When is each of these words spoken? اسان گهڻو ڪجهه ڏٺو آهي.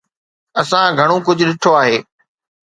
اسان 0.61 0.87
گهڻو 0.97 1.17
ڪجهه 1.27 1.47
ڏٺو 1.49 1.71
آهي. 1.81 1.97